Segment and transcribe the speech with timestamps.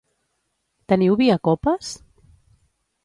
[0.93, 1.93] teniu vi a copes?